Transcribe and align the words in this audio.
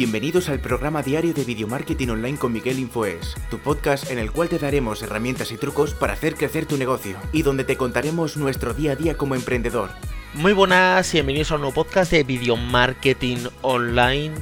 Bienvenidos 0.00 0.48
al 0.48 0.60
programa 0.60 1.02
diario 1.02 1.34
de 1.34 1.44
Video 1.44 1.68
Marketing 1.68 2.08
Online 2.08 2.38
con 2.38 2.54
Miguel 2.54 2.78
Infoes, 2.78 3.34
tu 3.50 3.58
podcast 3.58 4.10
en 4.10 4.18
el 4.18 4.32
cual 4.32 4.48
te 4.48 4.58
daremos 4.58 5.02
herramientas 5.02 5.52
y 5.52 5.58
trucos 5.58 5.92
para 5.92 6.14
hacer 6.14 6.36
crecer 6.36 6.64
tu 6.64 6.78
negocio 6.78 7.18
y 7.34 7.42
donde 7.42 7.64
te 7.64 7.76
contaremos 7.76 8.38
nuestro 8.38 8.72
día 8.72 8.92
a 8.92 8.96
día 8.96 9.18
como 9.18 9.34
emprendedor. 9.34 9.90
Muy 10.32 10.54
buenas 10.54 11.12
y 11.12 11.18
bienvenidos 11.18 11.52
a 11.52 11.56
un 11.56 11.60
nuevo 11.60 11.74
podcast 11.74 12.10
de 12.12 12.22
Video 12.22 12.56
Marketing 12.56 13.46
Online. 13.60 14.32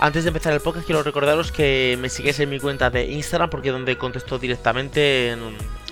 Antes 0.00 0.24
de 0.24 0.28
empezar 0.30 0.54
el 0.54 0.60
podcast 0.60 0.86
quiero 0.86 1.04
recordaros 1.04 1.52
que 1.52 1.96
me 2.00 2.08
sigáis 2.08 2.40
en 2.40 2.50
mi 2.50 2.58
cuenta 2.58 2.90
de 2.90 3.04
Instagram 3.12 3.48
porque 3.48 3.68
es 3.68 3.74
donde 3.74 3.96
contesto 3.96 4.40
directamente 4.40 5.36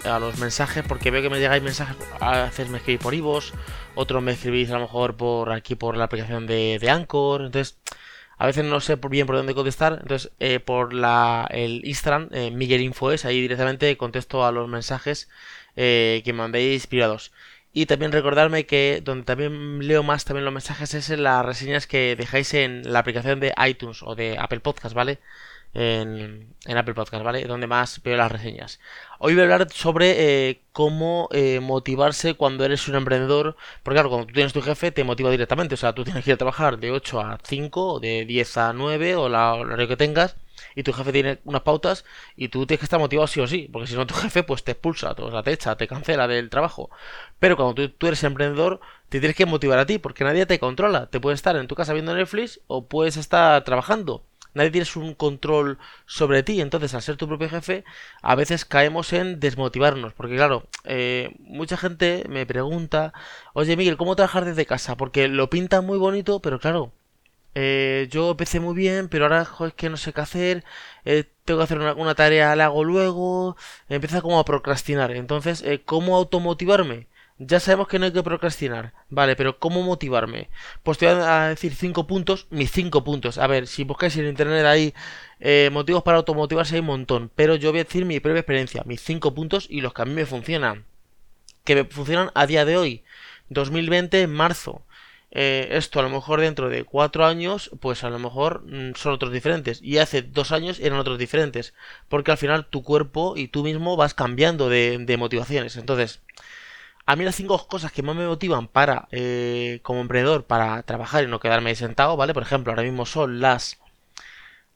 a 0.05 0.19
los 0.19 0.39
mensajes 0.39 0.85
porque 0.89 1.13
veo 1.13 1.23
que 1.23 1.31
me 1.31 1.39
llegáis 1.39 1.63
mensajes, 1.63 1.97
a 2.19 2.43
veces 2.43 2.69
me 2.69 2.79
escribís 2.79 3.01
por 3.01 3.15
Ivos, 3.15 3.53
otros 3.95 4.23
me 4.25 4.33
escribís 4.33 4.71
a 4.71 4.75
lo 4.75 4.81
mejor 4.81 5.17
por 5.17 5.53
aquí 5.53 5.77
por 5.77 5.97
la 5.97 6.05
aplicación 6.05 6.49
de, 6.49 6.79
de 6.81 6.91
Anchor, 6.91 7.43
entonces 7.43 7.78
a 8.39 8.47
veces 8.47 8.65
no 8.65 8.81
sé 8.81 8.97
bien 9.11 9.27
por 9.27 9.37
dónde 9.37 9.55
contestar, 9.55 9.99
entonces 10.03 10.33
eh, 10.39 10.61
por 10.61 10.95
la, 10.95 11.47
el 11.51 11.85
Instagram, 11.85 12.29
eh, 12.33 12.51
Miguel 12.51 12.81
Infoes, 12.83 13.25
ahí 13.25 13.41
directamente 13.41 13.97
contesto 13.97 14.45
a 14.47 14.53
los 14.53 14.69
mensajes 14.69 15.29
eh, 15.77 16.23
que 16.25 16.33
mandéis 16.33 16.87
privados. 16.87 17.33
Y 17.73 17.87
también 17.87 18.13
recordarme 18.13 18.67
que 18.67 19.03
donde 19.05 19.25
también 19.25 19.87
leo 19.87 20.03
más 20.03 20.25
también 20.25 20.45
los 20.45 20.55
mensajes 20.55 20.95
es 20.95 21.11
en 21.11 21.23
las 21.25 21.45
reseñas 21.45 21.87
que 21.87 22.17
dejáis 22.17 22.55
en 22.55 22.93
la 22.93 23.01
aplicación 23.01 23.41
de 23.41 23.55
iTunes 23.67 24.03
o 24.03 24.15
de 24.15 24.39
Apple 24.39 24.61
Podcast, 24.61 24.95
¿vale? 24.95 25.19
En, 25.75 26.55
Apple 26.67 26.95
Podcast, 26.95 27.25
¿vale? 27.25 27.45
Donde 27.45 27.67
más 27.67 28.03
veo 28.03 28.17
las 28.17 28.31
reseñas. 28.31 28.81
Hoy 29.19 29.35
voy 29.35 29.41
a 29.41 29.45
hablar 29.45 29.71
sobre 29.73 30.49
eh, 30.49 30.61
cómo 30.73 31.29
eh, 31.33 31.61
motivarse 31.61 32.35
cuando 32.35 32.65
eres 32.65 32.89
un 32.89 32.95
emprendedor. 32.95 33.57
Porque 33.83 33.97
claro, 33.97 34.09
cuando 34.11 34.27
tú 34.27 34.35
tienes 34.35 34.53
tu 34.53 34.63
jefe 34.63 34.91
te 34.93 35.05
motiva 35.05 35.31
directamente. 35.31 35.75
O 35.75 35.79
sea, 35.79 35.95
tú 35.95 36.05
tienes 36.05 36.25
que 36.25 36.31
ir 36.31 36.35
a 36.35 36.39
trabajar 36.39 36.79
de 36.79 36.91
8 36.91 37.21
a 37.21 37.39
5, 37.43 37.95
o 37.95 38.01
de 38.01 38.25
10 38.25 38.57
a 38.57 38.73
9, 38.73 39.17
o 39.17 39.29
la 39.29 39.55
horario 39.55 39.89
que 39.89 39.97
tengas. 39.97 40.37
Y 40.75 40.83
tu 40.83 40.93
jefe 40.93 41.13
tiene 41.13 41.39
unas 41.45 41.63
pautas 41.63 42.05
y 42.37 42.49
tú 42.49 42.67
tienes 42.67 42.81
que 42.81 42.87
estar 42.87 42.99
motivado 43.01 43.27
sí 43.27 43.41
o 43.41 43.47
sí. 43.47 43.69
Porque 43.73 43.89
si 43.89 43.95
no, 43.95 44.07
tu 44.07 44.15
jefe 44.15 44.43
pues 44.43 44.65
te 44.65 44.73
expulsa, 44.73 45.13
o 45.13 45.31
sea, 45.31 45.43
te 45.43 45.53
echa, 45.53 45.77
te 45.77 45.87
cancela 45.89 46.29
del 46.29 46.51
trabajo. 46.51 46.91
Pero 47.39 47.57
cuando 47.57 47.75
tú, 47.75 47.89
tú 47.91 48.07
eres 48.09 48.25
emprendedor, 48.25 48.81
te 49.09 49.21
tienes 49.21 49.37
que 49.37 49.47
motivar 49.47 49.79
a 49.79 49.87
ti. 49.87 49.99
Porque 49.99 50.25
nadie 50.25 50.47
te 50.47 50.59
controla. 50.59 51.07
Te 51.07 51.21
puedes 51.21 51.39
estar 51.39 51.57
en 51.57 51.69
tu 51.69 51.75
casa 51.75 51.93
viendo 51.93 52.15
Netflix 52.15 52.61
o 52.67 52.87
puedes 52.87 53.17
estar 53.17 53.63
trabajando 53.65 54.25
nadie 54.55 54.71
tienes 54.71 54.97
un 54.97 55.15
control 55.15 55.79
sobre 56.07 56.43
ti. 56.43 56.61
Entonces, 56.61 56.95
al 56.95 57.03
ser 57.03 57.17
tu 57.17 57.29
propio 57.29 57.49
jefe, 57.49 57.85
a 58.23 58.35
veces 58.35 58.65
caemos 58.65 59.13
en 59.13 59.41
desmotivarnos. 59.41 60.13
Porque, 60.15 60.37
claro, 60.37 60.67
eh, 60.85 61.35
mucha 61.41 61.77
gente 61.77 62.25
me 62.29 62.47
pregunta, 62.47 63.13
oye 63.55 63.77
Miguel, 63.77 63.97
¿cómo 63.97 64.17
trabajar 64.17 64.45
desde 64.45 64.67
casa? 64.67 64.97
Porque 64.97 65.29
lo 65.29 65.51
pintan 65.51 65.87
muy 65.87 65.99
bonito, 65.99 66.41
pero 66.41 66.59
claro, 66.61 66.93
eh, 67.55 68.09
yo 68.11 68.33
empecé 68.33 68.61
muy 68.61 68.75
bien, 68.75 69.09
pero 69.09 69.25
ahora 69.25 69.47
es 69.67 69.75
que 69.75 69.91
no 69.91 69.97
sé 69.97 70.13
qué 70.13 70.21
hacer. 70.21 70.65
Eh, 71.05 71.25
tengo 71.45 71.61
que 71.61 71.65
hacer 71.65 71.79
una, 71.79 72.15
tarea, 72.15 72.57
la 72.57 72.67
hago 72.67 72.85
luego. 72.85 73.57
Empieza 73.89 74.21
como 74.23 74.39
a 74.39 74.45
procrastinar. 74.45 75.11
Entonces, 75.13 75.65
¿cómo 75.85 76.17
automotivarme? 76.17 77.07
Ya 77.39 77.61
sabemos 77.61 77.87
que 77.87 77.99
no 77.99 78.07
hay 78.07 78.13
que 78.13 78.23
procrastinar. 78.23 78.95
Vale, 79.11 79.37
pero 79.37 79.59
¿cómo 79.61 79.83
motivarme? 79.83 80.51
Pues 80.83 80.99
te 80.99 81.07
voy 81.07 81.23
a 81.23 81.49
decir 81.49 81.73
cinco 81.75 82.07
puntos, 82.07 82.49
mis 82.51 82.73
cinco 82.73 83.05
puntos. 83.05 83.39
A 83.39 83.47
ver, 83.47 83.69
si 83.69 83.85
buscáis 83.85 84.17
en 84.17 84.27
internet 84.27 84.67
ahí 84.67 84.93
eh, 85.39 85.71
motivos 85.73 86.03
para 86.03 86.17
automotivarse 86.19 86.75
hay 86.75 86.81
un 86.81 86.87
montón. 86.87 87.31
Pero 87.37 87.55
yo 87.55 87.71
voy 87.71 87.81
a 87.81 87.85
decir 87.85 88.05
mi 88.05 88.19
propia 88.21 88.41
experiencia, 88.41 88.83
mis 88.87 89.01
cinco 89.03 89.35
puntos 89.35 89.67
y 89.71 89.81
los 89.83 89.95
que 89.95 90.03
a 90.03 90.05
mí 90.05 90.15
me 90.15 90.27
funcionan. 90.27 90.85
Que 91.65 91.77
me 91.77 91.85
funcionan 91.85 92.31
a 92.35 92.47
día 92.47 92.65
de 92.65 92.77
hoy. 92.77 93.05
2020, 93.51 94.27
marzo. 94.27 94.83
Eh, 95.31 95.69
esto 95.73 96.01
a 96.01 96.03
lo 96.03 96.11
mejor 96.11 96.41
dentro 96.41 96.69
de 96.71 96.85
cuatro 96.85 97.27
años, 97.27 97.71
pues 97.81 98.03
a 98.03 98.11
lo 98.11 98.19
mejor 98.19 98.65
mm, 98.67 98.95
son 98.97 99.13
otros 99.13 99.33
diferentes. 99.33 99.81
Y 99.83 99.99
hace 99.99 100.23
dos 100.23 100.53
años 100.53 100.81
eran 100.81 100.99
otros 100.99 101.19
diferentes. 101.19 101.75
Porque 102.09 102.33
al 102.33 102.39
final 102.39 102.67
tu 102.67 102.83
cuerpo 102.83 103.35
y 103.37 103.49
tú 103.49 103.63
mismo 103.63 103.97
vas 103.97 104.15
cambiando 104.15 104.69
de, 104.69 104.99
de 104.99 105.17
motivaciones. 105.17 105.77
Entonces, 105.77 106.21
a 107.09 107.17
mí 107.17 107.25
las 107.25 107.37
cinco 107.37 107.67
cosas 107.69 107.91
que 107.91 108.03
más 108.03 108.15
me 108.17 108.27
motivan 108.27 108.69
para, 108.69 109.09
eh, 109.13 109.81
como 109.83 110.03
emprendedor, 110.03 110.45
para 110.45 110.83
trabajar 110.83 111.25
y 111.25 111.27
no 111.27 111.41
quedarme 111.41 111.75
sentado, 111.75 112.19
¿vale? 112.19 112.35
Por 112.35 112.43
ejemplo, 112.43 112.71
ahora 112.71 112.83
mismo 112.83 113.07
son 113.07 113.41
las, 113.41 113.79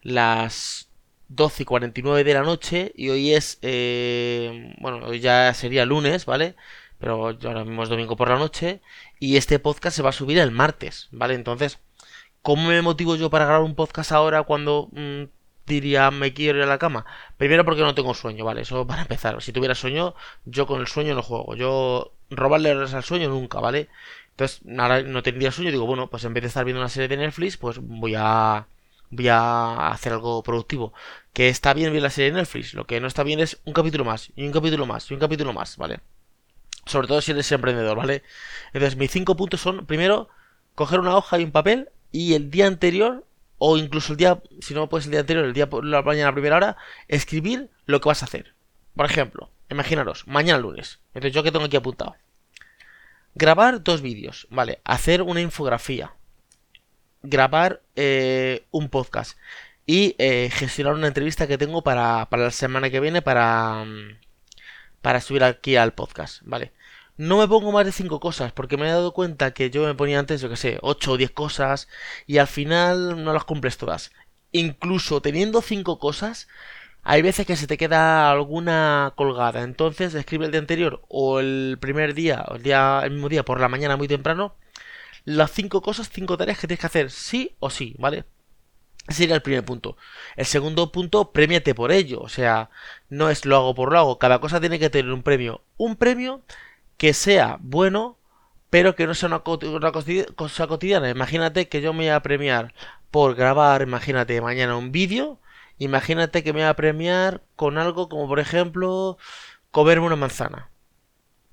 las 0.00 0.88
12 1.28 1.64
y 1.64 1.66
49 1.66 2.24
de 2.24 2.32
la 2.34 2.42
noche 2.42 2.92
y 2.96 3.10
hoy 3.10 3.34
es, 3.34 3.58
eh, 3.60 4.74
bueno, 4.80 5.06
hoy 5.08 5.20
ya 5.20 5.52
sería 5.52 5.84
lunes, 5.84 6.24
¿vale? 6.24 6.56
Pero 6.98 7.36
ahora 7.44 7.64
mismo 7.64 7.82
es 7.82 7.90
domingo 7.90 8.16
por 8.16 8.30
la 8.30 8.38
noche 8.38 8.80
y 9.20 9.36
este 9.36 9.58
podcast 9.58 9.94
se 9.94 10.02
va 10.02 10.08
a 10.08 10.12
subir 10.12 10.38
el 10.38 10.52
martes, 10.52 11.08
¿vale? 11.12 11.34
Entonces, 11.34 11.80
¿cómo 12.40 12.68
me 12.68 12.80
motivo 12.80 13.14
yo 13.16 13.28
para 13.28 13.44
grabar 13.44 13.62
un 13.62 13.74
podcast 13.74 14.10
ahora 14.10 14.42
cuando 14.44 14.88
mm, 14.92 15.24
diría 15.66 16.10
me 16.10 16.34
quiero 16.34 16.58
ir 16.58 16.64
a 16.64 16.66
la 16.66 16.78
cama? 16.78 17.06
Primero 17.36 17.64
porque 17.64 17.82
no 17.82 17.94
tengo 17.94 18.14
sueño, 18.14 18.44
¿vale? 18.44 18.62
Eso 18.62 18.86
para 18.86 19.02
empezar. 19.02 19.40
Si 19.42 19.52
tuviera 19.52 19.74
sueño, 19.74 20.14
yo 20.44 20.66
con 20.66 20.80
el 20.80 20.86
sueño 20.86 21.14
no 21.14 21.22
juego. 21.22 21.54
Yo 21.54 22.12
robarle 22.30 22.72
horas 22.74 22.94
al 22.94 23.04
sueño 23.04 23.28
nunca, 23.28 23.60
¿vale? 23.60 23.88
Entonces, 24.30 24.62
ahora 24.78 25.02
no 25.02 25.22
tendría 25.22 25.52
sueño, 25.52 25.70
digo, 25.70 25.86
bueno, 25.86 26.08
pues 26.08 26.24
en 26.24 26.34
vez 26.34 26.42
de 26.42 26.48
estar 26.48 26.64
viendo 26.64 26.80
una 26.80 26.88
serie 26.88 27.08
de 27.08 27.16
Netflix, 27.18 27.56
pues 27.56 27.78
voy 27.80 28.14
a 28.16 28.66
voy 29.12 29.28
a 29.28 29.88
hacer 29.88 30.12
algo 30.14 30.42
productivo. 30.42 30.92
Que 31.32 31.48
está 31.48 31.74
bien 31.74 31.92
ver 31.92 32.02
la 32.02 32.10
serie 32.10 32.32
de 32.32 32.38
Netflix, 32.38 32.74
lo 32.74 32.86
que 32.86 33.00
no 33.00 33.06
está 33.06 33.22
bien 33.22 33.40
es 33.40 33.60
un 33.64 33.72
capítulo 33.72 34.04
más, 34.04 34.32
y 34.34 34.46
un 34.46 34.52
capítulo 34.52 34.86
más, 34.86 35.10
y 35.10 35.14
un 35.14 35.20
capítulo 35.20 35.52
más, 35.52 35.76
¿vale? 35.76 36.00
Sobre 36.86 37.06
todo 37.06 37.20
si 37.20 37.30
eres 37.30 37.52
emprendedor, 37.52 37.96
¿vale? 37.96 38.22
Entonces, 38.72 38.96
mis 38.96 39.10
cinco 39.10 39.36
puntos 39.36 39.60
son, 39.60 39.86
primero, 39.86 40.28
coger 40.74 40.98
una 41.00 41.16
hoja 41.16 41.38
y 41.38 41.44
un 41.44 41.52
papel, 41.52 41.90
y 42.10 42.34
el 42.34 42.50
día 42.50 42.66
anterior, 42.66 43.24
o 43.64 43.76
incluso 43.76 44.14
el 44.14 44.16
día, 44.16 44.42
si 44.60 44.74
no 44.74 44.88
puedes 44.88 45.04
el 45.06 45.12
día 45.12 45.20
anterior, 45.20 45.44
el 45.44 45.52
día 45.52 45.70
por 45.70 45.84
la 45.84 46.02
mañana 46.02 46.30
a 46.30 46.32
primera 46.32 46.56
hora, 46.56 46.76
escribir 47.06 47.70
lo 47.86 48.00
que 48.00 48.08
vas 48.08 48.22
a 48.22 48.26
hacer. 48.26 48.56
Por 48.96 49.06
ejemplo, 49.06 49.50
imaginaros, 49.70 50.26
mañana 50.26 50.58
lunes. 50.58 50.98
Entonces, 51.14 51.32
¿yo 51.32 51.44
que 51.44 51.52
tengo 51.52 51.66
aquí 51.66 51.76
apuntado? 51.76 52.16
Grabar 53.36 53.84
dos 53.84 54.02
vídeos, 54.02 54.48
¿vale? 54.50 54.80
Hacer 54.82 55.22
una 55.22 55.40
infografía. 55.40 56.12
Grabar 57.22 57.82
eh, 57.94 58.64
un 58.72 58.88
podcast. 58.88 59.38
Y 59.86 60.16
eh, 60.18 60.50
gestionar 60.52 60.94
una 60.94 61.06
entrevista 61.06 61.46
que 61.46 61.56
tengo 61.56 61.84
para, 61.84 62.26
para 62.30 62.42
la 62.42 62.50
semana 62.50 62.90
que 62.90 62.98
viene 62.98 63.22
para, 63.22 63.84
mm, 63.84 64.18
para 65.02 65.20
subir 65.20 65.44
aquí 65.44 65.76
al 65.76 65.92
podcast, 65.92 66.42
¿vale? 66.42 66.72
No 67.16 67.38
me 67.38 67.48
pongo 67.48 67.72
más 67.72 67.84
de 67.86 67.92
cinco 67.92 68.20
cosas, 68.20 68.52
porque 68.52 68.76
me 68.76 68.88
he 68.88 68.90
dado 68.90 69.12
cuenta 69.12 69.52
que 69.52 69.70
yo 69.70 69.84
me 69.84 69.94
ponía 69.94 70.18
antes, 70.18 70.40
yo 70.40 70.48
que 70.48 70.56
sé, 70.56 70.78
8 70.82 71.12
o 71.12 71.16
10 71.16 71.30
cosas, 71.30 71.88
y 72.26 72.38
al 72.38 72.46
final 72.46 73.22
no 73.24 73.32
las 73.32 73.44
cumples 73.44 73.76
todas. 73.78 74.12
Incluso 74.52 75.22
teniendo 75.22 75.62
cinco 75.62 75.98
cosas, 75.98 76.48
hay 77.02 77.22
veces 77.22 77.46
que 77.46 77.56
se 77.56 77.66
te 77.66 77.78
queda 77.78 78.30
alguna 78.30 79.12
colgada, 79.16 79.62
entonces 79.62 80.14
escribe 80.14 80.46
el 80.46 80.52
día 80.52 80.60
anterior 80.60 81.02
o 81.08 81.40
el 81.40 81.78
primer 81.80 82.14
día 82.14 82.44
o 82.48 82.56
el 82.56 82.62
día 82.62 83.00
el 83.04 83.12
mismo 83.12 83.28
día 83.28 83.44
por 83.44 83.60
la 83.60 83.68
mañana 83.68 83.96
muy 83.96 84.08
temprano 84.08 84.56
las 85.24 85.52
cinco 85.52 85.82
cosas, 85.82 86.10
cinco 86.10 86.36
tareas 86.36 86.58
que 86.58 86.66
tienes 86.66 86.80
que 86.80 86.86
hacer 86.86 87.10
sí 87.10 87.56
o 87.60 87.70
sí, 87.70 87.94
¿vale? 87.98 88.24
Ese 89.08 89.18
sería 89.18 89.34
el 89.34 89.42
primer 89.42 89.64
punto. 89.64 89.96
El 90.36 90.46
segundo 90.46 90.92
punto, 90.92 91.32
premiate 91.32 91.74
por 91.74 91.92
ello. 91.92 92.20
O 92.20 92.28
sea, 92.28 92.70
no 93.08 93.30
es 93.30 93.44
lo 93.44 93.56
hago 93.56 93.74
por 93.74 93.92
lo 93.92 93.98
hago. 93.98 94.18
Cada 94.18 94.40
cosa 94.40 94.60
tiene 94.60 94.78
que 94.78 94.90
tener 94.90 95.12
un 95.12 95.22
premio. 95.22 95.62
Un 95.76 95.96
premio 95.96 96.42
que 97.02 97.14
sea 97.14 97.58
bueno, 97.60 98.16
pero 98.70 98.94
que 98.94 99.08
no 99.08 99.14
sea 99.14 99.26
una, 99.26 99.40
cosa 99.42 100.66
cotidiana. 100.68 101.10
Imagínate 101.10 101.68
que 101.68 101.80
yo 101.80 101.92
me 101.92 102.04
voy 102.04 102.08
a 102.10 102.22
premiar 102.22 102.74
por 103.10 103.34
grabar, 103.34 103.82
imagínate, 103.82 104.40
mañana 104.40 104.76
un 104.76 104.92
vídeo 104.92 105.40
Imagínate 105.78 106.44
que 106.44 106.52
me 106.52 106.62
va 106.62 106.68
a 106.68 106.76
premiar 106.76 107.42
con 107.56 107.76
algo 107.76 108.08
como, 108.08 108.28
por 108.28 108.38
ejemplo, 108.38 109.18
comerme 109.72 110.06
una 110.06 110.14
manzana. 110.14 110.70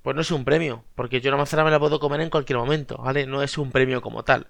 Pues 0.02 0.14
no 0.14 0.22
es 0.22 0.30
un 0.30 0.44
premio, 0.44 0.84
porque 0.94 1.20
yo 1.20 1.30
una 1.30 1.38
manzana 1.38 1.64
me 1.64 1.72
la 1.72 1.80
puedo 1.80 1.98
comer 1.98 2.20
en 2.20 2.30
cualquier 2.30 2.58
momento, 2.58 2.98
¿vale? 2.98 3.26
No 3.26 3.42
es 3.42 3.58
un 3.58 3.72
premio 3.72 4.02
como 4.02 4.22
tal. 4.22 4.46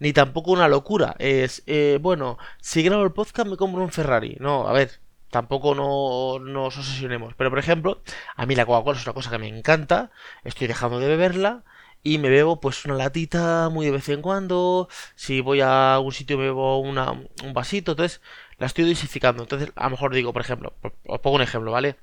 Ni 0.00 0.12
tampoco 0.12 0.50
una 0.50 0.66
locura. 0.66 1.14
Es, 1.20 1.62
eh, 1.66 1.98
bueno, 2.02 2.38
si 2.60 2.82
grabo 2.82 3.04
el 3.04 3.12
podcast 3.12 3.48
me 3.48 3.56
compro 3.56 3.84
un 3.84 3.92
Ferrari. 3.92 4.36
No, 4.40 4.66
a 4.66 4.72
ver, 4.72 5.00
tampoco 5.30 5.74
no 5.74 6.38
nos 6.38 6.76
obsesionemos. 6.76 7.34
Pero, 7.34 7.50
por 7.50 7.58
ejemplo, 7.58 8.02
a 8.36 8.46
mí 8.46 8.54
la 8.54 8.66
Coca-Cola 8.66 8.98
es 8.98 9.06
una 9.06 9.14
cosa 9.14 9.30
que 9.30 9.38
me 9.38 9.48
encanta. 9.48 10.10
Estoy 10.44 10.66
dejando 10.66 10.98
de 10.98 11.08
beberla 11.08 11.64
y 12.02 12.18
me 12.18 12.30
bebo 12.30 12.60
pues 12.60 12.84
una 12.84 12.94
latita 12.94 13.68
muy 13.70 13.86
de 13.86 13.92
vez 13.92 14.08
en 14.08 14.22
cuando. 14.22 14.88
Si 15.14 15.40
voy 15.40 15.60
a 15.60 15.98
un 16.00 16.12
sitio 16.12 16.38
me 16.38 16.44
bebo 16.44 16.78
una, 16.78 17.12
un 17.12 17.52
vasito. 17.54 17.92
Entonces 17.92 18.20
la 18.58 18.66
estoy 18.66 18.88
dosificando. 18.88 19.42
Entonces 19.42 19.72
a 19.76 19.84
lo 19.84 19.90
mejor 19.90 20.14
digo, 20.14 20.32
por 20.32 20.42
ejemplo, 20.42 20.74
os 21.06 21.20
pongo 21.20 21.36
un 21.36 21.42
ejemplo, 21.42 21.72
¿vale? 21.72 21.96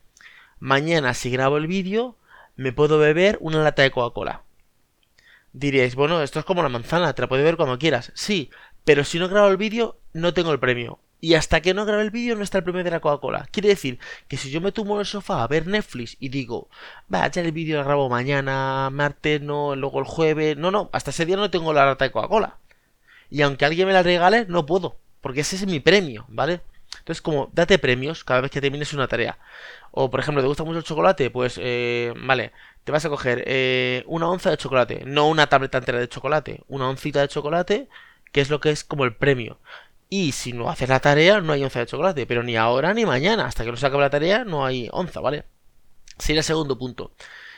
Mañana 0.60 1.14
si 1.14 1.30
grabo 1.30 1.58
el 1.58 1.68
vídeo 1.68 2.18
me 2.56 2.74
puedo 2.74 2.98
beber 2.98 3.38
una 3.42 3.64
lata 3.64 3.84
de 3.84 3.92
Coca-Cola. 3.92 4.44
Diréis, 5.54 5.96
bueno, 5.96 6.22
esto 6.22 6.40
es 6.40 6.46
como 6.46 6.62
la 6.64 6.70
manzana, 6.70 7.14
te 7.14 7.22
la 7.22 7.28
puedes 7.28 7.46
ver 7.46 7.58
cuando 7.58 7.80
quieras. 7.80 8.12
Sí, 8.16 8.50
pero 8.84 9.04
si 9.04 9.20
no 9.20 9.28
grabo 9.28 9.48
el 9.50 9.58
vídeo 9.58 9.98
no 10.14 10.34
tengo 10.34 10.52
el 10.52 10.60
premio. 10.60 11.00
Y 11.19 11.34
hasta 11.34 11.62
que 11.62 11.74
no 11.74 11.86
grabe 11.86 12.04
el 12.04 12.12
vídeo 12.12 12.36
no 12.36 12.44
está 12.44 12.60
el 12.60 12.64
premio 12.64 12.84
de 12.84 12.92
la 12.92 13.00
Coca-Cola. 13.00 13.48
Quiere 13.52 13.69
decir 13.69 14.00
que 14.28 14.38
si 14.38 14.52
yo 14.52 14.62
me 14.62 14.72
tumbo 14.72 14.96
en 14.96 15.00
el 15.02 15.06
sofá 15.06 15.44
a 15.44 15.48
ver 15.48 15.66
Netflix 15.68 16.16
y 16.19 16.30
digo, 16.30 16.69
va, 17.14 17.28
ya 17.30 17.42
el 17.42 17.52
vídeo 17.52 17.78
lo 17.80 17.86
grabo 17.86 18.10
mañana, 18.10 18.90
martes, 18.92 19.42
no, 19.42 19.75
luego 19.75 20.00
el 20.00 20.06
jueves. 20.06 20.58
No, 20.58 20.69
no, 20.72 20.90
hasta 20.94 21.10
ese 21.12 21.25
día 21.25 21.36
no 21.38 21.50
tengo 21.50 21.74
la 21.74 21.86
lata 21.86 22.06
de 22.06 22.12
Coca-Cola. 22.12 22.58
Y 23.30 23.42
aunque 23.42 23.66
alguien 23.66 23.88
me 23.88 23.94
la 23.94 24.04
regale, 24.04 24.46
no 24.48 24.66
puedo. 24.66 24.98
porque 25.22 25.42
ese 25.42 25.56
es 25.58 25.66
mi 25.68 25.80
premio, 25.80 26.25
¿vale? 26.30 26.62
Entonces, 27.00 27.22
como 27.22 27.50
date 27.54 27.80
premios 27.80 28.24
cada 28.24 28.42
vez 28.42 28.52
que 28.52 28.62
termines 28.62 28.94
una 28.94 29.08
tarea. 29.08 29.38
O, 29.92 30.10
por 30.10 30.19
ejemplo, 30.19 30.42
¿te 30.42 30.48
gusta 30.48 30.64
mucho 30.64 30.80
el 30.80 30.84
chocolate? 30.86 31.30
Pues, 31.31 31.60
eh, 31.62 32.14
vale, 32.18 32.52
te 32.84 32.92
vas 32.92 33.06
a 33.06 33.10
coger 33.10 33.44
eh, 33.48 34.04
una 34.08 34.30
onza 34.30 34.50
de 34.50 34.58
chocolate, 34.58 35.04
no 35.06 35.28
una 35.28 35.48
tableta 35.48 35.78
entera 35.80 36.00
de 36.00 36.08
chocolate, 36.10 36.64
una 36.68 36.90
oncita 36.90 37.22
de 37.22 37.28
chocolate, 37.28 37.90
que 38.31 38.42
es 38.42 38.50
lo 38.50 38.60
que 38.60 38.72
es 38.72 38.84
como 38.84 39.04
el 39.06 39.16
premio. 39.16 39.60
Y 40.09 40.31
si 40.31 40.54
no 40.54 40.69
haces 40.69 40.89
la 40.89 41.00
tarea, 41.00 41.42
no 41.42 41.54
hay 41.54 41.63
onza 41.63 41.80
de 41.80 41.86
chocolate, 41.86 42.25
pero 42.25 42.44
ni 42.44 42.56
ahora 42.56 42.94
ni 42.94 43.06
mañana, 43.06 43.45
hasta 43.45 43.65
que 43.65 43.71
no 43.71 43.77
se 43.77 43.86
acabe 43.86 44.04
la 44.04 44.09
tarea, 44.09 44.45
no 44.45 44.65
hay 44.65 44.89
onza, 44.92 45.19
¿vale? 45.19 45.45
Sería 46.18 46.39
el 46.39 46.45
segundo 46.45 46.77
punto. 46.77 47.12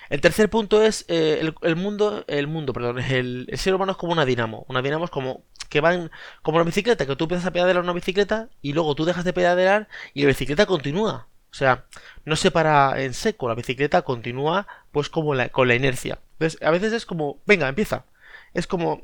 El 0.09 0.21
tercer 0.21 0.49
punto 0.49 0.81
es 0.83 1.05
eh, 1.07 1.39
el, 1.61 1.75
mundo, 1.75 2.25
el 2.27 2.47
mundo, 2.47 2.73
perdón, 2.73 2.99
el, 2.99 3.45
el, 3.49 3.57
ser 3.59 3.75
humano 3.75 3.91
es 3.91 3.97
como 3.97 4.13
una 4.13 4.25
dinamo. 4.25 4.65
Una 4.67 4.81
dinamo 4.81 5.05
es 5.05 5.11
como 5.11 5.43
que 5.69 5.81
van 5.81 6.11
como 6.41 6.57
la 6.57 6.65
bicicleta, 6.65 7.05
que 7.05 7.15
tú 7.15 7.25
empiezas 7.25 7.45
a 7.45 7.51
pedalear 7.51 7.79
una 7.79 7.93
bicicleta 7.93 8.49
y 8.61 8.73
luego 8.73 8.95
tú 8.95 9.05
dejas 9.05 9.23
de 9.23 9.33
pedalear 9.33 9.87
y 10.15 10.23
la 10.23 10.29
bicicleta 10.29 10.65
continúa. 10.65 11.27
O 11.51 11.55
sea, 11.55 11.85
no 12.25 12.35
se 12.35 12.51
para 12.51 13.01
en 13.01 13.13
seco, 13.13 13.47
la 13.47 13.55
bicicleta 13.55 14.01
continúa 14.03 14.67
pues 14.91 15.09
como 15.09 15.35
la, 15.35 15.49
con 15.49 15.67
la 15.67 15.75
inercia. 15.75 16.19
Entonces, 16.33 16.61
a 16.61 16.71
veces 16.71 16.93
es 16.93 17.05
como, 17.05 17.41
venga, 17.45 17.67
empieza. 17.67 18.05
Es 18.53 18.67
como, 18.67 19.03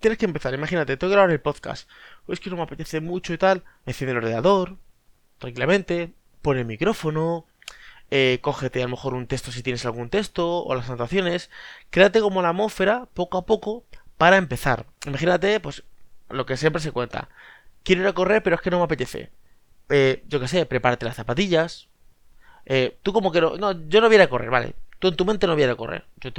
tienes 0.00 0.18
que 0.18 0.26
empezar, 0.26 0.54
imagínate, 0.54 0.96
tengo 0.96 1.10
que 1.10 1.14
grabar 1.14 1.30
el 1.30 1.40
podcast. 1.40 1.88
O 2.26 2.32
es 2.32 2.40
que 2.40 2.50
no 2.50 2.56
me 2.56 2.62
apetece 2.62 3.00
mucho 3.00 3.32
y 3.32 3.38
tal, 3.38 3.64
enciende 3.86 4.12
el 4.12 4.18
ordenador, 4.18 4.76
tranquilamente, 5.38 6.12
pone 6.42 6.60
el 6.60 6.66
micrófono, 6.66 7.46
eh, 8.10 8.38
cógete 8.40 8.80
a 8.80 8.84
lo 8.84 8.90
mejor 8.90 9.14
un 9.14 9.26
texto 9.26 9.50
si 9.50 9.62
tienes 9.62 9.84
algún 9.84 10.10
texto, 10.10 10.64
o 10.64 10.74
las 10.74 10.88
anotaciones, 10.88 11.50
créate 11.90 12.20
como 12.20 12.42
la 12.42 12.50
atmósfera 12.50 13.06
poco 13.14 13.38
a 13.38 13.46
poco 13.46 13.84
para 14.16 14.36
empezar. 14.36 14.86
Imagínate, 15.06 15.60
pues, 15.60 15.82
lo 16.30 16.46
que 16.46 16.56
siempre 16.56 16.80
se 16.82 16.92
cuenta. 16.92 17.28
Quiero 17.82 18.02
ir 18.02 18.08
a 18.08 18.12
correr, 18.12 18.42
pero 18.42 18.56
es 18.56 18.62
que 18.62 18.70
no 18.70 18.78
me 18.78 18.84
apetece. 18.84 19.30
Eh, 19.88 20.24
yo 20.26 20.40
qué 20.40 20.48
sé, 20.48 20.66
prepárate 20.66 21.06
las 21.06 21.16
zapatillas. 21.16 21.88
Eh, 22.64 22.98
tú 23.02 23.12
como 23.12 23.30
que 23.30 23.40
no, 23.40 23.88
yo 23.88 24.00
no 24.00 24.08
voy 24.08 24.16
a 24.16 24.28
correr, 24.28 24.50
vale. 24.50 24.74
Tú 24.98 25.08
en 25.08 25.16
tu 25.16 25.24
mente 25.24 25.46
no 25.46 25.54
voy 25.54 25.62
a 25.62 25.76
correr. 25.76 26.04
Yo 26.20 26.30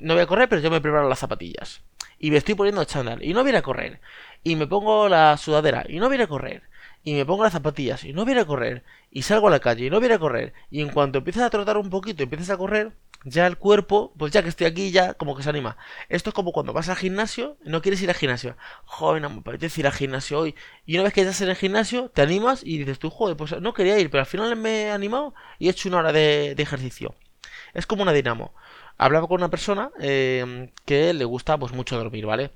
no 0.00 0.14
voy 0.14 0.22
a 0.22 0.26
correr, 0.26 0.48
pero 0.48 0.62
yo 0.62 0.70
me 0.70 0.80
preparo 0.80 1.08
las 1.08 1.18
zapatillas. 1.18 1.82
Y 2.18 2.30
me 2.30 2.38
estoy 2.38 2.54
poniendo 2.54 2.84
chándal. 2.84 3.22
Y 3.22 3.32
no 3.34 3.42
voy 3.42 3.54
a 3.54 3.62
correr. 3.62 4.00
Y 4.42 4.56
me 4.56 4.66
pongo 4.66 5.08
la 5.08 5.36
sudadera. 5.36 5.84
Y 5.88 5.98
no 5.98 6.08
voy 6.08 6.20
a 6.20 6.26
correr. 6.26 6.62
Y 7.04 7.14
me 7.14 7.24
pongo 7.24 7.44
las 7.44 7.52
zapatillas. 7.52 8.04
Y 8.04 8.12
no 8.12 8.24
voy 8.24 8.38
a 8.38 8.44
correr. 8.44 8.84
Y 9.10 9.22
salgo 9.22 9.48
a 9.48 9.50
la 9.50 9.60
calle. 9.60 9.86
Y 9.86 9.90
no 9.90 10.00
voy 10.00 10.10
a 10.10 10.18
correr. 10.18 10.52
Y 10.70 10.80
en 10.80 10.90
cuanto 10.90 11.18
empiezas 11.18 11.44
a 11.44 11.50
trotar 11.50 11.76
un 11.76 11.90
poquito 11.90 12.22
y 12.22 12.24
empiezas 12.24 12.50
a 12.50 12.56
correr, 12.56 12.92
ya 13.24 13.46
el 13.46 13.56
cuerpo, 13.58 14.12
pues 14.16 14.32
ya 14.32 14.42
que 14.42 14.48
estoy 14.48 14.66
aquí, 14.66 14.90
ya 14.90 15.14
como 15.14 15.36
que 15.36 15.42
se 15.42 15.50
anima. 15.50 15.76
Esto 16.08 16.30
es 16.30 16.34
como 16.34 16.52
cuando 16.52 16.72
vas 16.72 16.88
al 16.88 16.96
gimnasio, 16.96 17.56
no 17.64 17.82
quieres 17.82 18.00
ir 18.02 18.10
al 18.10 18.16
gimnasio. 18.16 18.56
Joder, 18.84 19.22
no 19.22 19.30
me 19.30 19.40
apetece 19.40 19.80
ir 19.80 19.86
al 19.86 19.92
gimnasio 19.92 20.38
hoy. 20.38 20.54
Y 20.86 20.94
una 20.94 21.04
vez 21.04 21.12
que 21.12 21.22
estás 21.22 21.40
en 21.40 21.48
el 21.48 21.56
gimnasio, 21.56 22.10
te 22.10 22.22
animas 22.22 22.62
y 22.64 22.78
dices 22.78 22.98
tú, 22.98 23.10
joder, 23.10 23.36
pues 23.36 23.60
no 23.60 23.74
quería 23.74 23.98
ir, 23.98 24.10
pero 24.10 24.20
al 24.20 24.26
final 24.26 24.54
me 24.56 24.84
he 24.84 24.90
animado 24.90 25.34
y 25.58 25.66
he 25.66 25.70
hecho 25.70 25.88
una 25.88 25.98
hora 25.98 26.12
de, 26.12 26.52
ejercicio. 26.52 27.14
Es 27.74 27.86
como 27.86 28.02
una 28.02 28.12
dinamo. 28.12 28.54
Hablaba 28.98 29.28
con 29.28 29.36
una 29.36 29.48
persona 29.48 29.90
eh, 30.00 30.72
que 30.84 31.14
le 31.14 31.24
gusta 31.24 31.56
pues 31.56 31.72
mucho 31.72 31.96
dormir, 31.96 32.26
¿vale? 32.26 32.50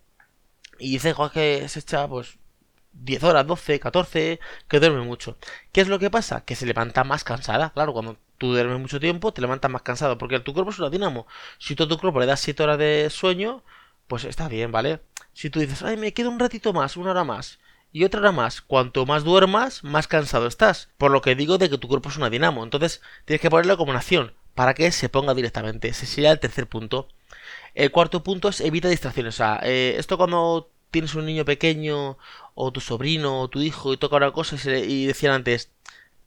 Y 0.78 0.92
dice, 0.92 1.12
joder, 1.12 1.32
que 1.32 1.68
se 1.68 1.80
echa 1.80 2.08
pues 2.08 2.38
10 2.92 3.22
horas, 3.24 3.46
12, 3.46 3.80
14, 3.80 4.40
que 4.68 4.80
duerme 4.80 5.02
mucho. 5.02 5.38
¿Qué 5.72 5.80
es 5.80 5.88
lo 5.88 5.98
que 6.00 6.10
pasa? 6.10 6.44
Que 6.44 6.56
se 6.56 6.66
levanta 6.66 7.04
más 7.04 7.24
cansada. 7.24 7.70
Claro, 7.70 7.92
cuando 7.92 8.16
tú 8.38 8.52
duermes 8.52 8.80
mucho 8.80 9.00
tiempo, 9.00 9.32
te 9.32 9.40
levantas 9.40 9.70
más 9.70 9.82
cansado, 9.82 10.18
porque 10.18 10.40
tu 10.40 10.52
cuerpo 10.52 10.72
es 10.72 10.78
una 10.80 10.90
dinamo. 10.90 11.26
Si 11.58 11.76
tú 11.76 11.86
tu 11.88 11.98
cuerpo 11.98 12.20
le 12.20 12.26
das 12.26 12.40
7 12.40 12.62
horas 12.64 12.78
de 12.78 13.08
sueño, 13.10 13.62
pues 14.08 14.24
está 14.24 14.48
bien, 14.48 14.72
¿vale? 14.72 15.00
Si 15.34 15.48
tú 15.50 15.60
dices, 15.60 15.82
ay, 15.82 15.96
me 15.96 16.12
quedo 16.12 16.30
un 16.30 16.40
ratito 16.40 16.72
más, 16.72 16.96
una 16.96 17.12
hora 17.12 17.24
más, 17.24 17.60
y 17.92 18.04
otra 18.04 18.20
hora 18.20 18.32
más, 18.32 18.62
cuanto 18.62 19.06
más 19.06 19.24
duermas, 19.24 19.84
más 19.84 20.08
cansado 20.08 20.46
estás. 20.46 20.90
Por 20.98 21.12
lo 21.12 21.22
que 21.22 21.34
digo 21.36 21.58
de 21.58 21.70
que 21.70 21.78
tu 21.78 21.88
cuerpo 21.88 22.08
es 22.08 22.16
una 22.16 22.30
dinamo. 22.30 22.64
Entonces, 22.64 23.00
tienes 23.26 23.40
que 23.40 23.50
ponerlo 23.50 23.76
como 23.76 23.92
acción 23.92 24.34
para 24.54 24.74
que 24.74 24.92
se 24.92 25.08
ponga 25.08 25.34
directamente. 25.34 25.88
Ese 25.88 26.06
sería 26.06 26.32
el 26.32 26.40
tercer 26.40 26.66
punto. 26.66 27.08
El 27.74 27.90
cuarto 27.90 28.22
punto 28.22 28.48
es 28.48 28.60
evita 28.60 28.88
distracciones. 28.88 29.34
O 29.34 29.36
sea, 29.36 29.60
eh, 29.62 29.96
esto 29.98 30.18
cuando 30.18 30.70
tienes 30.92 31.14
un 31.14 31.26
niño 31.26 31.44
pequeño 31.44 32.18
o 32.54 32.72
tu 32.72 32.80
sobrino 32.80 33.40
o 33.40 33.48
tu 33.48 33.60
hijo 33.60 33.92
y 33.92 33.96
toca 33.96 34.16
una 34.16 34.30
cosa 34.30 34.56
y, 34.56 35.06
decían 35.06 35.32
antes, 35.34 35.70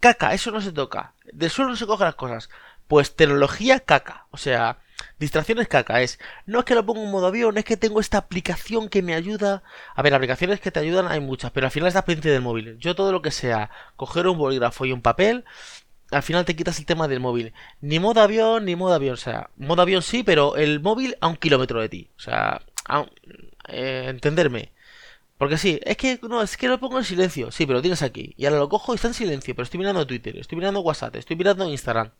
caca, 0.01 0.33
eso 0.33 0.51
no 0.51 0.59
se 0.59 0.73
toca, 0.73 1.13
del 1.31 1.49
suelo 1.49 1.71
no 1.71 1.77
se 1.77 1.87
cogen 1.87 2.05
las 2.05 2.15
cosas. 2.15 2.49
Pues 2.87 3.15
tecnología 3.15 3.79
caca, 3.79 4.27
o 4.31 4.37
sea, 4.37 4.79
distracciones 5.19 5.67
caca 5.67 6.01
es, 6.01 6.19
no 6.45 6.59
es 6.59 6.65
que 6.65 6.75
lo 6.75 6.85
pongo 6.85 7.03
en 7.03 7.11
modo 7.11 7.27
avión, 7.27 7.57
es 7.57 7.65
que 7.65 7.77
tengo 7.77 7.99
esta 7.99 8.17
aplicación 8.17 8.89
que 8.89 9.01
me 9.01 9.15
ayuda. 9.15 9.63
A 9.95 10.01
ver, 10.01 10.13
aplicaciones 10.13 10.59
que 10.59 10.71
te 10.71 10.79
ayudan 10.79 11.07
hay 11.07 11.19
muchas, 11.19 11.51
pero 11.51 11.67
al 11.67 11.71
final 11.71 11.87
estás 11.87 12.03
pendiente 12.03 12.29
del 12.29 12.41
móvil. 12.41 12.77
Yo 12.79 12.95
todo 12.95 13.11
lo 13.11 13.21
que 13.21 13.31
sea, 13.31 13.69
coger 13.95 14.27
un 14.27 14.37
bolígrafo 14.37 14.85
y 14.85 14.91
un 14.91 15.01
papel, 15.01 15.45
al 16.11 16.23
final 16.23 16.45
te 16.45 16.55
quitas 16.55 16.79
el 16.79 16.85
tema 16.85 17.07
del 17.07 17.19
móvil. 17.19 17.53
Ni 17.81 17.99
modo 17.99 18.21
avión, 18.21 18.65
ni 18.65 18.75
modo 18.75 18.93
avión. 18.93 19.13
O 19.13 19.17
sea, 19.17 19.49
modo 19.57 19.81
avión 19.81 20.01
sí, 20.01 20.23
pero 20.23 20.55
el 20.55 20.79
móvil 20.79 21.15
a 21.21 21.27
un 21.27 21.35
kilómetro 21.35 21.81
de 21.81 21.89
ti. 21.89 22.09
O 22.17 22.19
sea, 22.19 22.61
eh, 23.67 24.05
entenderme. 24.07 24.71
Porque 25.37 25.57
sí, 25.57 25.79
es 25.83 25.97
que 25.97 26.19
no, 26.23 26.41
es 26.41 26.55
que 26.55 26.67
lo 26.67 26.79
pongo 26.79 26.97
en 26.97 27.03
silencio. 27.03 27.51
Sí, 27.51 27.65
pero 27.65 27.79
lo 27.79 27.81
tienes 27.81 28.01
aquí. 28.01 28.33
Y 28.37 28.45
ahora 28.45 28.59
lo 28.59 28.69
cojo 28.69 28.93
y 28.93 28.95
está 28.95 29.07
en 29.07 29.13
silencio. 29.13 29.55
Pero 29.55 29.63
estoy 29.63 29.79
mirando 29.79 30.07
Twitter, 30.07 30.37
estoy 30.37 30.57
mirando 30.57 30.81
WhatsApp, 30.81 31.15
estoy 31.15 31.35
mirando 31.35 31.67
Instagram. 31.67 32.11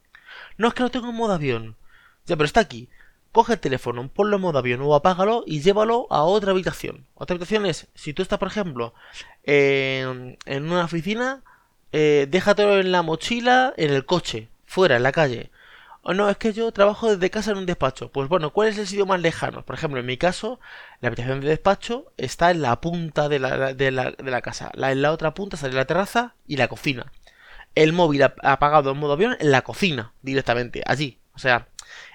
No 0.57 0.67
es 0.67 0.73
que 0.73 0.83
lo 0.83 0.89
tengo 0.89 1.09
en 1.09 1.15
modo 1.15 1.33
avión. 1.33 1.77
Ya, 2.25 2.35
pero 2.35 2.45
está 2.45 2.59
aquí. 2.59 2.89
Coge 3.31 3.53
el 3.53 3.59
teléfono, 3.59 4.07
ponlo 4.07 4.37
en 4.37 4.41
modo 4.41 4.59
avión 4.59 4.81
o 4.81 4.95
apágalo 4.95 5.43
y 5.45 5.61
llévalo 5.61 6.07
a 6.09 6.23
otra 6.23 6.51
habitación. 6.51 7.05
Otra 7.15 7.33
habitación 7.33 7.65
es, 7.65 7.87
si 7.93 8.13
tú 8.13 8.21
estás, 8.21 8.39
por 8.39 8.47
ejemplo, 8.47 8.93
en, 9.43 10.37
una 10.47 10.85
oficina, 10.85 11.43
eh, 11.97 12.27
déjatelo 12.29 12.77
en 12.77 12.91
la 12.91 13.03
mochila, 13.03 13.73
en 13.77 13.89
el 13.93 14.05
coche, 14.05 14.49
fuera, 14.65 14.97
en 14.97 15.03
la 15.03 15.13
calle. 15.13 15.49
O 16.01 16.13
no, 16.13 16.29
es 16.29 16.35
que 16.35 16.51
yo 16.51 16.69
trabajo 16.73 17.09
desde 17.09 17.29
casa 17.29 17.51
en 17.51 17.57
un 17.57 17.65
despacho. 17.65 18.11
Pues 18.11 18.27
bueno, 18.27 18.51
¿cuál 18.51 18.67
es 18.67 18.77
el 18.77 18.85
sitio 18.85 19.05
más 19.05 19.21
lejano? 19.21 19.63
Por 19.65 19.75
ejemplo, 19.75 20.01
en 20.01 20.05
mi 20.05 20.17
caso, 20.17 20.59
la 20.99 21.07
habitación 21.07 21.39
de 21.39 21.47
despacho 21.47 22.11
está 22.17 22.51
en 22.51 22.61
la 22.61 22.81
punta 22.81 23.29
de 23.29 23.39
la, 23.39 23.73
de 23.73 23.91
la, 23.91 24.11
de 24.11 24.29
la 24.29 24.41
casa. 24.41 24.71
La, 24.73 24.91
en 24.91 25.01
la 25.01 25.13
otra 25.13 25.33
punta 25.33 25.55
sale 25.55 25.73
la 25.73 25.85
terraza 25.85 26.35
y 26.45 26.57
la 26.57 26.67
cocina. 26.67 27.13
El 27.75 27.93
móvil 27.93 28.23
apagado 28.23 28.91
en 28.91 28.97
modo 28.97 29.13
avión 29.13 29.37
en 29.39 29.51
la 29.51 29.61
cocina, 29.61 30.11
directamente, 30.21 30.83
allí. 30.85 31.19
O 31.33 31.39
sea, 31.39 31.69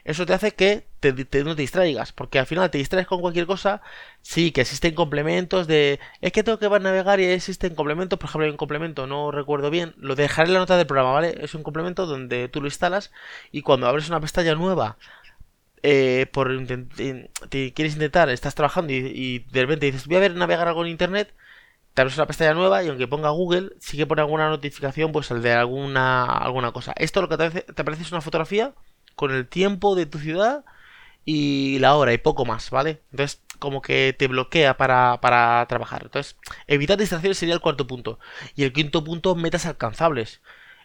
eso 0.04 0.26
te 0.26 0.34
hace 0.34 0.52
que 0.52 0.86
te, 1.00 1.44
no 1.44 1.56
te 1.56 1.62
distraigas, 1.62 2.12
porque 2.12 2.38
al 2.38 2.47
final 2.47 2.70
te 2.70 2.79
distraes 2.79 3.06
con 3.06 3.20
cualquier 3.20 3.47
cosa, 3.47 3.81
sí, 4.20 4.52
que 4.52 4.61
existen 4.61 4.95
complementos 4.95 5.66
de... 5.66 5.99
Es 6.21 6.33
que 6.33 6.42
tengo 6.42 6.59
que 6.59 6.69
navegar 6.69 7.21
y 7.21 7.25
existen 7.25 7.75
complementos, 7.75 8.19
por 8.19 8.28
ejemplo 8.28 8.45
hay 8.45 8.50
un 8.50 8.57
complemento, 8.59 9.07
no 9.07 9.30
recuerdo 9.30 9.71
bien, 9.71 9.95
lo 9.97 10.14
dejaré 10.14 10.49
en 10.49 10.54
la 10.54 10.61
nota 10.61 10.76
del 10.76 10.87
programa, 10.87 11.12
¿vale? 11.12 11.38
Es 11.40 11.54
un 11.54 11.62
complemento 11.62 12.07
donde 12.07 12.49
tú 12.49 12.61
lo 12.61 12.66
instalas 12.69 13.12
y 13.50 13.62
cuando 13.62 13.87
abres 13.88 14.09
una 14.09 14.21
pestaña 14.21 14.54
nueva, 14.54 14.99
eh, 15.83 16.26
por 16.33 16.50
te 16.66 17.73
quieres 17.73 17.95
intentar, 17.95 18.28
estás 18.28 18.54
trabajando 18.54 18.92
y, 18.92 19.38
de 19.50 19.61
repente 19.62 19.87
dices, 19.87 20.07
voy 20.07 20.16
a 20.16 20.21
ver 20.21 20.35
navegar 20.37 20.69
algo 20.69 20.85
en 20.85 20.90
internet, 20.90 21.35
te 21.95 22.02
abres 22.02 22.16
una 22.19 22.26
pestaña 22.26 22.54
nueva 22.54 22.85
y 22.85 22.88
aunque 22.88 23.09
ponga 23.09 23.30
Google, 23.30 23.73
sí 23.80 23.97
que 23.97 24.07
pone 24.07 24.21
alguna 24.21 24.50
notificación, 24.50 25.12
pues 25.12 25.30
el 25.30 25.42
de 25.42 25.52
alguna, 25.52 26.25
alguna 26.25 26.73
cosa. 26.73 26.92
Esto 26.97 27.23
lo 27.23 27.28
que 27.28 27.38
te, 27.38 27.62
te 27.62 27.83
aparece 27.83 28.02
es 28.02 28.12
una 28.12 28.21
fotografía 28.21 28.75
con 29.16 29.33
el 29.33 29.49
tiempo 29.49 29.95
de 29.95 30.07
tu 30.07 30.19
ciudad 30.19 30.64
y 31.32 31.78
la 31.78 31.94
hora 31.94 32.12
y 32.12 32.18
poco 32.18 32.44
más, 32.44 32.70
¿vale? 32.70 33.02
Entonces, 33.12 33.40
como 33.60 33.82
que 33.82 34.14
te 34.18 34.26
bloquea 34.26 34.76
para, 34.76 35.20
para 35.20 35.64
trabajar. 35.68 36.02
Entonces, 36.04 36.37
evitar 36.66 36.99
distracciones 36.99 37.38
sería 37.38 37.54
el 37.54 37.60
cuarto 37.60 37.87
punto. 37.87 38.18
Y 38.56 38.64
el 38.64 38.72
quinto 38.72 39.04
punto, 39.04 39.37
metas 39.37 39.64
alcanzables. 39.66 40.40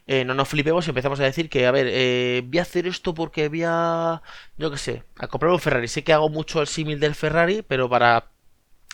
Eh, 0.07 0.23
no 0.23 0.35
nos 0.35 0.47
flipemos 0.49 0.85
y 0.85 0.91
empezamos 0.91 1.19
a 1.19 1.23
decir 1.23 1.49
que, 1.49 1.65
a 1.65 1.71
ver, 1.71 1.87
eh, 1.89 2.43
voy 2.45 2.59
a 2.59 2.61
hacer 2.61 2.85
esto 2.85 3.15
porque 3.15 3.49
voy 3.49 3.63
a, 3.65 4.21
yo 4.57 4.69
qué 4.69 4.77
sé, 4.77 5.03
a 5.17 5.27
comprar 5.27 5.51
un 5.51 5.59
Ferrari. 5.59 5.87
Sé 5.87 6.03
que 6.03 6.13
hago 6.13 6.29
mucho 6.29 6.61
el 6.61 6.67
símil 6.67 6.99
del 6.99 7.15
Ferrari, 7.15 7.63
pero 7.63 7.89
para, 7.89 8.29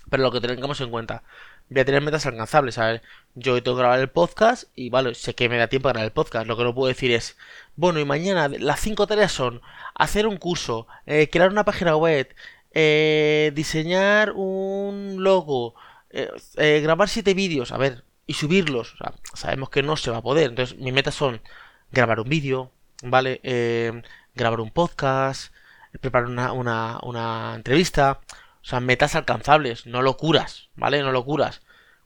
pero 0.09 0.23
lo 0.23 0.31
que 0.31 0.39
tengamos 0.41 0.79
en 0.81 0.89
cuenta 0.91 1.23
voy 1.71 1.81
a 1.81 1.85
tener 1.85 2.01
metas 2.01 2.25
alcanzables. 2.25 2.77
A 2.77 2.85
ver, 2.87 3.01
yo 3.35 3.61
tengo 3.63 3.77
que 3.77 3.81
grabar 3.81 3.99
el 3.99 4.09
podcast 4.09 4.65
y 4.75 4.89
vale, 4.89 5.15
sé 5.15 5.33
que 5.33 5.49
me 5.49 5.57
da 5.57 5.67
tiempo 5.67 5.83
para 5.83 5.93
grabar 5.93 6.07
el 6.07 6.13
podcast. 6.13 6.47
Lo 6.47 6.57
que 6.57 6.63
no 6.63 6.75
puedo 6.75 6.89
decir 6.89 7.11
es, 7.11 7.37
bueno, 7.75 7.99
y 7.99 8.05
mañana 8.05 8.49
las 8.49 8.81
cinco 8.81 9.07
tareas 9.07 9.31
son 9.31 9.61
hacer 9.95 10.27
un 10.27 10.37
curso, 10.37 10.87
eh, 11.05 11.29
crear 11.31 11.49
una 11.49 11.63
página 11.65 11.95
web, 11.95 12.27
eh, 12.73 13.51
diseñar 13.55 14.33
un 14.35 15.17
logo, 15.23 15.75
eh, 16.09 16.81
grabar 16.83 17.07
siete 17.09 17.33
vídeos, 17.33 17.71
a 17.71 17.77
ver, 17.77 18.03
y 18.27 18.33
subirlos. 18.33 18.93
O 18.95 18.97
sea, 18.97 19.13
sabemos 19.33 19.69
que 19.69 19.81
no 19.81 19.95
se 19.97 20.11
va 20.11 20.17
a 20.17 20.21
poder. 20.21 20.49
Entonces, 20.49 20.77
mis 20.77 20.93
metas 20.93 21.15
son 21.15 21.41
grabar 21.91 22.19
un 22.19 22.29
vídeo, 22.29 22.71
¿vale? 23.03 23.39
grabar 24.35 24.61
un 24.61 24.71
podcast, 24.71 25.53
preparar 26.01 26.29
una 26.29 27.53
entrevista. 27.55 28.19
O 28.63 28.65
sea, 28.65 28.79
metas 28.79 29.15
alcanzables, 29.15 29.85
no 29.87 30.01
locuras, 30.01 30.69
¿vale? 30.75 31.01
No 31.01 31.11
locuras. 31.11 31.61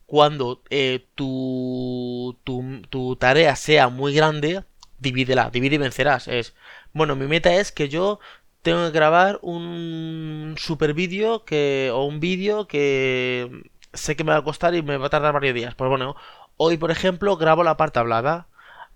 Cuando 0.05 0.61
eh, 0.69 1.07
tu, 1.15 2.37
tu, 2.43 2.81
tu, 2.89 3.15
tarea 3.17 3.55
sea 3.55 3.89
muy 3.89 4.13
grande, 4.13 4.63
divídela, 4.99 5.49
divide 5.49 5.75
y 5.75 5.79
vencerás. 5.79 6.27
Es, 6.27 6.55
bueno, 6.93 7.15
mi 7.15 7.27
meta 7.27 7.53
es 7.55 7.71
que 7.71 7.89
yo 7.89 8.19
tengo 8.61 8.85
que 8.85 8.91
grabar 8.91 9.39
un 9.41 10.55
super 10.57 10.93
vídeo 10.93 11.45
que, 11.45 11.91
o 11.93 12.05
un 12.05 12.19
vídeo 12.19 12.67
que 12.67 13.63
sé 13.93 14.15
que 14.15 14.23
me 14.23 14.31
va 14.31 14.37
a 14.39 14.43
costar 14.43 14.75
y 14.75 14.81
me 14.81 14.97
va 14.97 15.07
a 15.07 15.09
tardar 15.09 15.33
varios 15.33 15.55
días. 15.55 15.75
Pues 15.75 15.89
bueno, 15.89 16.15
hoy 16.57 16.77
por 16.77 16.91
ejemplo 16.91 17.37
grabo 17.37 17.63
la 17.63 17.77
parte 17.77 17.99
hablada. 17.99 18.47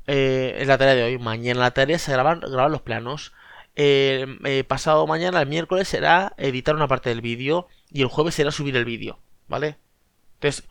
Eh, 0.08 0.58
es 0.60 0.68
la 0.68 0.78
tarea 0.78 0.96
de 0.96 1.04
hoy. 1.04 1.20
Mañana 1.20 1.60
la 1.60 1.72
tarea 1.72 2.00
se 2.00 2.12
graban, 2.12 2.42
los 2.42 2.82
planos. 2.82 3.34
Eh, 3.82 4.66
pasado 4.68 5.08
mañana, 5.08 5.42
el 5.42 5.48
miércoles, 5.48 5.88
será 5.88 6.34
editar 6.36 6.76
una 6.76 6.90
parte 6.90 7.10
del 7.10 7.22
vídeo. 7.22 7.68
Y 7.90 8.02
el 8.02 8.10
jueves 8.10 8.36
será 8.36 8.52
subir 8.52 8.76
el 8.76 8.84
vídeo. 8.84 9.20
¿Vale? 9.48 9.78
Entonces, 10.36 10.68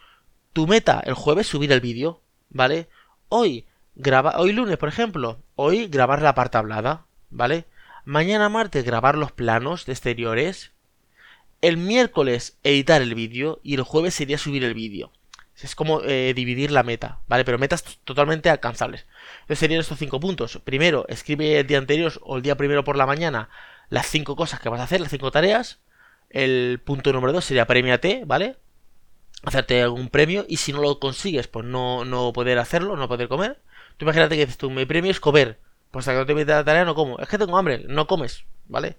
tu 0.53 0.67
meta 0.67 1.01
el 1.05 1.15
jueves 1.15 1.47
subir 1.47 1.73
el 1.73 1.81
vídeo. 1.81 2.21
¿Vale? 2.51 2.89
Hoy, 3.31 3.67
graba, 3.95 4.39
hoy 4.39 4.53
lunes, 4.53 4.77
por 4.77 4.91
ejemplo. 4.91 5.41
Hoy 5.55 5.89
grabar 5.89 6.21
la 6.21 6.35
parte 6.35 6.59
hablada. 6.59 7.07
¿Vale? 7.31 7.65
Mañana 8.05 8.51
martes 8.51 8.85
grabar 8.85 9.17
los 9.17 9.33
planos 9.33 9.87
de 9.87 9.93
exteriores. 9.93 10.73
El 11.63 11.79
miércoles 11.79 12.59
editar 12.63 13.01
el 13.01 13.15
vídeo 13.15 13.59
y 13.63 13.75
el 13.75 13.83
jueves 13.83 14.15
sería 14.15 14.37
subir 14.37 14.65
el 14.65 14.75
vídeo. 14.75 15.13
Es 15.61 15.75
como 15.75 16.03
eh, 16.03 16.33
dividir 16.35 16.71
la 16.71 16.83
meta, 16.83 17.19
¿vale? 17.27 17.45
Pero 17.45 17.59
metas 17.59 17.83
totalmente 18.05 18.49
alcanzables. 18.49 19.07
Entonces 19.41 19.59
serían 19.59 19.81
estos 19.81 19.99
cinco 19.99 20.21
puntos. 20.21 20.61
Primero, 20.65 21.05
escribe 21.09 21.59
el 21.59 21.67
día 21.67 21.79
anterior 21.79 22.13
o 22.23 22.37
el 22.37 22.43
día 22.43 22.57
primero 22.57 22.85
por 22.85 22.97
la 22.97 23.07
mañana 23.07 23.49
las 23.91 24.07
cinco 24.07 24.37
cosas 24.37 24.61
que 24.61 24.69
vas 24.69 24.81
a 24.81 24.85
hacer, 24.85 25.01
las 25.01 25.11
cinco 25.11 25.31
tareas. 25.31 25.81
El 26.31 26.81
punto 26.85 27.13
número 27.13 27.33
dos 27.33 27.45
sería 27.45 27.67
premiate, 27.67 28.23
¿vale? 28.27 28.57
Hacerte 29.43 29.83
algún 29.83 30.09
premio 30.09 30.45
y 30.49 30.59
si 30.59 30.73
no 30.73 30.81
lo 30.81 30.99
consigues, 31.01 31.49
pues 31.49 31.65
no, 31.65 32.05
no 32.05 32.33
poder 32.33 32.59
hacerlo, 32.59 32.97
no 32.97 33.09
poder 33.09 33.29
comer. 33.29 33.61
Tú 33.97 34.05
imagínate 34.05 34.37
que 34.37 34.43
dices 34.43 34.59
tú, 34.59 34.71
mi 34.71 34.87
premio 34.87 35.11
es 35.11 35.21
comer. 35.21 35.59
Pues 35.91 36.07
hasta 36.07 36.13
que 36.13 36.19
no 36.21 36.27
te 36.27 36.35
metas 36.35 36.57
la 36.59 36.65
tarea 36.65 36.85
no 36.85 36.95
como. 36.95 37.19
Es 37.19 37.29
que 37.29 37.39
tengo 37.39 37.57
hambre, 37.57 37.85
no 37.89 38.07
comes, 38.07 38.45
¿vale? 38.67 38.97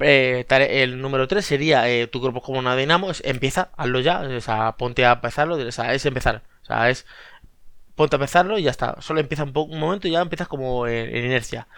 Eh, 0.00 0.46
el 0.48 1.00
número 1.00 1.26
3 1.28 1.44
sería 1.44 1.88
eh, 1.88 2.06
tu 2.06 2.20
cuerpo 2.20 2.40
como 2.40 2.58
una 2.60 2.76
dinamo, 2.76 3.10
es, 3.10 3.22
empieza, 3.24 3.70
hazlo 3.76 4.00
ya, 4.00 4.20
o 4.20 4.40
sea, 4.40 4.76
ponte 4.76 5.04
a 5.04 5.12
empezarlo, 5.12 5.58
es 5.58 6.06
empezar, 6.06 6.42
o 6.62 6.66
sea, 6.66 6.88
es 6.90 7.06
ponte 7.96 8.16
a 8.16 8.18
empezarlo 8.18 8.58
y 8.58 8.62
ya 8.64 8.70
está, 8.70 8.96
solo 9.00 9.20
empieza 9.20 9.44
un, 9.44 9.52
un 9.54 9.80
momento 9.80 10.08
y 10.08 10.12
ya 10.12 10.20
empiezas 10.20 10.48
como 10.48 10.86
en, 10.86 11.16
inercia. 11.16 11.68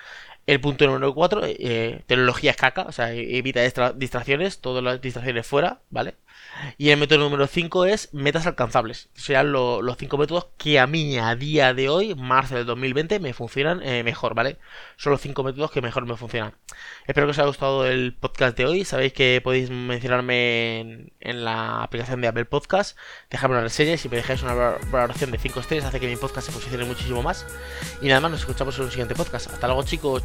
El 0.46 0.60
punto 0.60 0.86
número 0.86 1.14
4, 1.14 1.42
eh, 1.44 2.02
tecnología 2.06 2.50
es 2.52 2.56
caca, 2.56 2.82
o 2.82 2.92
sea, 2.92 3.12
evita 3.12 3.60
distracciones, 3.94 4.60
todas 4.60 4.82
las 4.82 5.00
distracciones 5.00 5.46
fuera, 5.46 5.80
¿vale? 5.90 6.16
Y 6.78 6.90
el 6.90 6.98
método 6.98 7.20
número 7.20 7.46
5 7.46 7.86
es 7.86 8.12
metas 8.12 8.46
alcanzables. 8.46 9.08
Serán 9.14 9.52
los 9.52 9.96
5 9.96 10.18
métodos 10.18 10.48
que 10.58 10.78
a 10.78 10.86
mí 10.86 11.18
a 11.18 11.34
día 11.34 11.74
de 11.74 11.88
hoy, 11.88 12.14
marzo 12.14 12.56
del 12.56 12.66
2020, 12.66 13.20
me 13.20 13.32
funcionan 13.32 13.82
eh, 13.82 14.02
mejor, 14.02 14.34
¿vale? 14.34 14.58
Son 14.96 15.12
los 15.12 15.20
5 15.20 15.42
métodos 15.42 15.70
que 15.70 15.80
mejor 15.80 16.06
me 16.06 16.16
funcionan. 16.16 16.54
Espero 17.06 17.26
que 17.26 17.32
os 17.32 17.38
haya 17.38 17.48
gustado 17.48 17.86
el 17.86 18.14
podcast 18.14 18.56
de 18.56 18.66
hoy. 18.66 18.84
Sabéis 18.84 19.12
que 19.12 19.40
podéis 19.42 19.70
mencionarme 19.70 21.10
en, 21.20 21.44
la 21.44 21.82
aplicación 21.82 22.20
de 22.20 22.28
Apple 22.28 22.44
Podcast, 22.44 22.98
dejarme 23.30 23.56
una 23.56 23.64
reseña 23.64 23.94
y 23.94 23.98
si 23.98 24.08
me 24.08 24.16
dejáis 24.16 24.42
una 24.42 24.54
valoración 24.54 25.30
de 25.30 25.38
5 25.38 25.60
estrellas 25.60 25.86
hace 25.86 26.00
que 26.00 26.08
mi 26.08 26.16
podcast 26.16 26.48
se 26.48 26.52
posicione 26.52 26.84
muchísimo 26.84 27.22
más. 27.22 27.46
Y 28.02 28.08
nada 28.08 28.20
más, 28.20 28.32
nos 28.32 28.40
escuchamos 28.40 28.76
en 28.78 28.84
un 28.84 28.90
siguiente 28.90 29.14
podcast. 29.14 29.50
Hasta 29.50 29.66
luego 29.66 29.82
chicos, 29.84 30.24